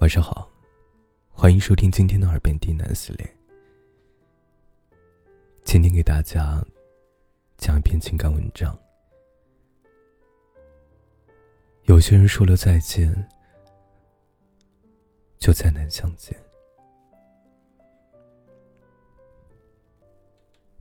[0.00, 0.46] 晚上好，
[1.30, 3.36] 欢迎收听今天的耳边低喃系列。
[5.64, 6.62] 今天给大家
[7.56, 8.78] 讲一篇情感文章。
[11.84, 13.10] 有些人说了再见，
[15.38, 16.38] 就再难相见。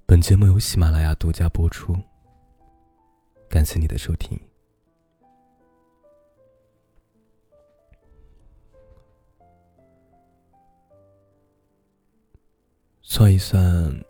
[0.06, 1.96] 本节目由喜马拉雅独家播出，
[3.50, 4.38] 感谢你的收听。
[13.26, 14.06] 算一算，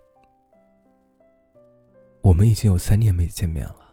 [2.22, 3.90] 我们已经有三年没见面了。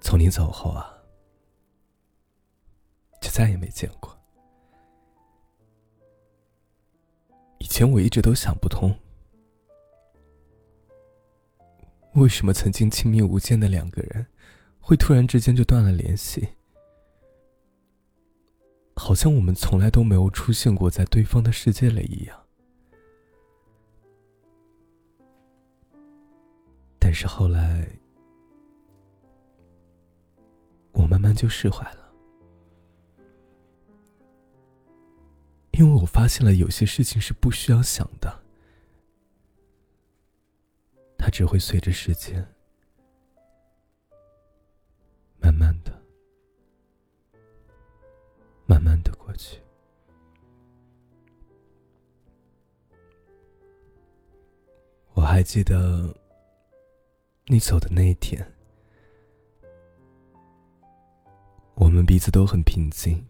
[0.00, 0.92] 从你走后啊，
[3.20, 4.12] 就再也没见过。
[7.58, 8.92] 以前我一直都想不通，
[12.14, 14.26] 为什么曾经亲密无间的两个人，
[14.80, 16.48] 会突然之间就断了联系。
[19.04, 22.42] 好像我们从来都没有出现过在对方的世界里一样。
[26.98, 27.86] 但是后来，
[30.92, 32.14] 我慢慢就释怀了，
[35.72, 38.42] 因为我发现了有些事情是不需要想的，
[41.18, 42.53] 它只会随着时间，
[49.36, 49.58] 去。
[55.14, 56.12] 我还记得
[57.46, 58.44] 你走的那一天，
[61.74, 63.24] 我们彼此都很平静。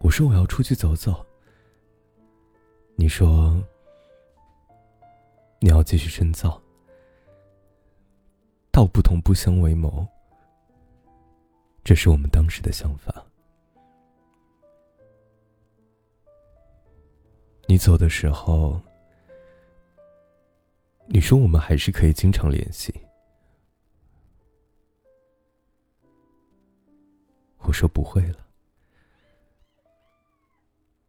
[0.00, 1.24] 我说我要出去走走，
[2.96, 3.62] 你说
[5.60, 6.60] 你要继续深造，
[8.72, 10.04] 道不同不相为谋。
[11.84, 13.21] 这是我们当时的想法。
[17.72, 18.78] 你走的时候，
[21.06, 22.92] 你说我们还是可以经常联系。
[27.60, 28.46] 我说不会了，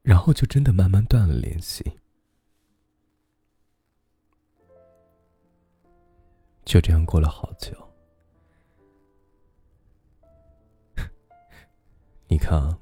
[0.03, 1.99] 然后就真的慢慢断了联系。
[6.63, 7.73] 就这样过了好久。
[12.29, 12.79] 你看啊，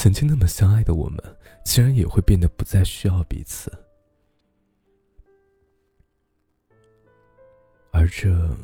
[0.00, 1.20] 曾经那么相爱的我们，
[1.64, 3.68] 竟然也会变得不再需要彼此，
[7.90, 8.56] 而这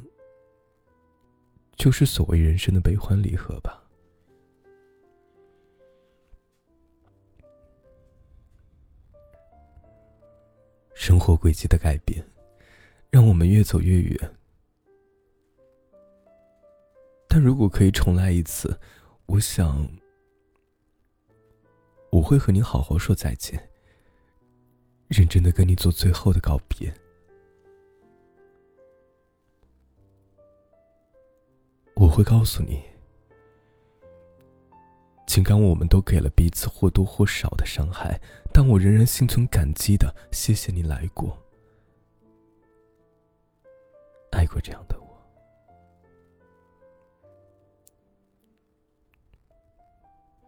[1.74, 3.82] 就是所谓人生的悲欢离合吧。
[10.94, 12.24] 生活轨迹的改变，
[13.10, 14.34] 让我们越走越远。
[17.26, 18.78] 但如果可以重来一次，
[19.26, 19.84] 我想
[22.24, 23.70] 会和你好好说再见，
[25.08, 26.92] 认真的跟你做最后的告别。
[31.94, 32.82] 我会告诉你，
[35.26, 38.20] 尽管我们都给了彼此或多或少的伤害，
[38.52, 41.38] 但我仍然心存感激的谢谢你来过，
[44.32, 45.03] 爱过这样的我。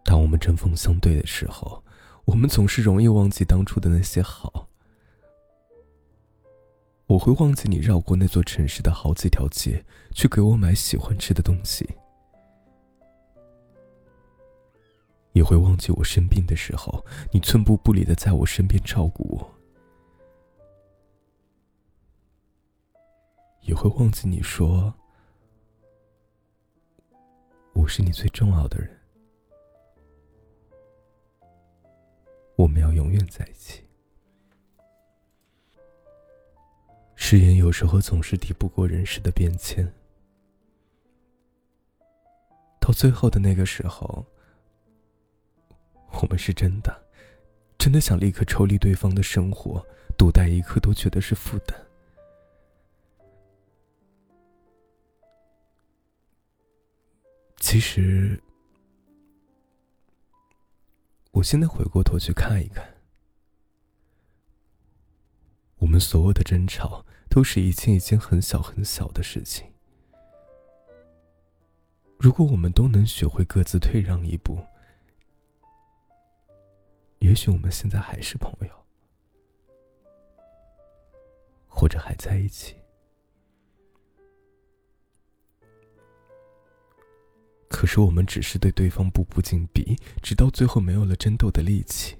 [0.07, 1.83] 当我们针锋相对的时候，
[2.23, 4.69] 我们总是容易忘记当初的那些好。
[7.07, 11.85] 我会忘记你绕过那座城市的好几条街，去给我买喜欢吃的东西；
[15.33, 19.45] 也会忘记我生病的时候，你寸步不离的在我身边照顾我；
[23.63, 24.93] 也会忘记你说
[27.73, 28.96] 我是你最重要的人。
[32.79, 33.83] 要永远在一起。
[37.15, 39.91] 誓言有时候总是抵不过人世的变迁，
[42.79, 44.25] 到最后的那个时候，
[46.21, 47.05] 我们是真的，
[47.77, 49.85] 真的想立刻抽离对方的生活，
[50.17, 51.77] 独待一刻都觉得是负担。
[57.59, 58.41] 其实。
[61.37, 62.95] 我现在回过头去看一看，
[65.77, 69.71] 我们所有的争吵都是一件一件很小很小的事情。
[72.17, 74.65] 如果我们都能学会各自退让一步，
[77.19, 78.73] 也许我们现在还是朋友，
[81.67, 82.75] 或者还在一起。
[87.87, 92.15] 时我们只是对对方步步紧逼，直到最后没有了争斗的力气。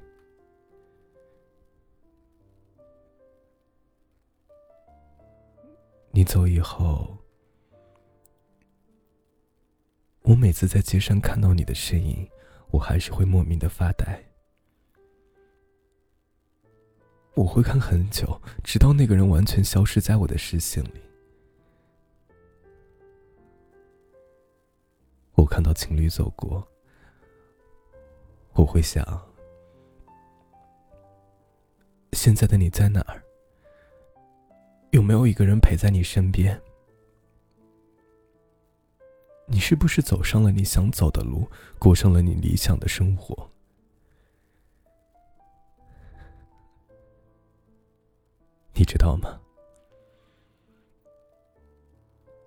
[6.11, 7.15] 你走以后，
[10.21, 12.27] 我每次在街上看到你的身影，
[12.71, 14.23] 我还是会莫名的发呆。
[17.35, 21.06] 我会看很久，直到那个人完全消失在我的视线里。
[25.47, 26.67] 看到情侣走过，
[28.53, 29.03] 我会想：
[32.11, 33.23] 现在的你在哪儿？
[34.91, 36.59] 有没有一个人陪在你身边？
[39.47, 41.49] 你是不是走上了你想走的路，
[41.79, 43.49] 过上了你理想的生活？
[48.73, 49.39] 你知道吗？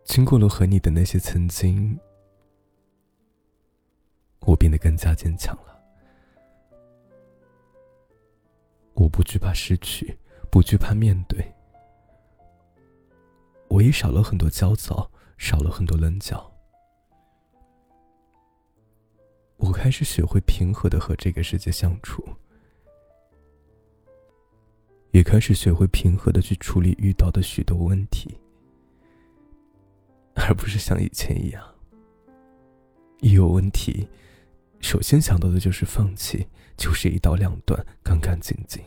[0.04, 1.98] 经过了和你的那些曾经，
[4.40, 5.80] 我变得更加坚强了。
[8.94, 10.18] 我不惧怕失去，
[10.50, 11.44] 不惧怕面对。
[13.68, 16.50] 我也少了很多焦躁，少了很多棱角。
[19.56, 22.26] 我开始学会平和的和这个世界相处。
[25.12, 28.38] 也开始学会平和的去处理遇到的许多问题，
[30.34, 31.74] 而不是像以前一样，
[33.20, 34.08] 一有问题，
[34.80, 38.82] 首先想到的就是放弃，就是一刀两断，干干净净。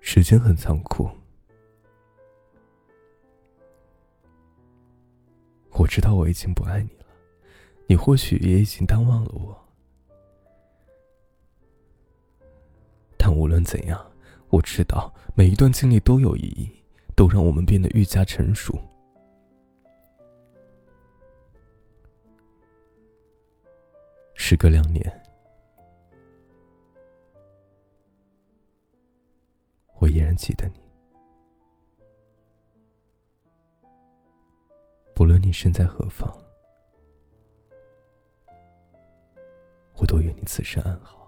[0.00, 1.08] 时间很残酷，
[5.70, 7.06] 我知道我已经不爱你了。
[7.86, 9.56] 你或许也已经淡忘了我，
[13.16, 14.12] 但无论怎样，
[14.48, 16.79] 我知道每一段经历都有意义，
[17.20, 18.72] 都让我们变得愈加成熟。
[24.32, 25.04] 时隔两年，
[29.98, 30.80] 我依然记得你，
[35.14, 36.34] 不论你身在何方。
[39.96, 41.19] 我都愿你此生安好。